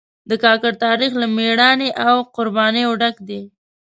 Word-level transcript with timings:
د 0.29 0.31
کاکړ 0.43 0.71
تاریخ 0.85 1.11
له 1.21 1.27
مېړانې 1.35 1.89
او 2.07 2.15
قربانیو 2.35 2.91
ډک 3.01 3.15
دی. 3.27 3.41